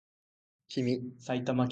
[0.71, 1.67] 君